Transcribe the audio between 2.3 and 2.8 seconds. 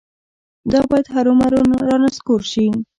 شي.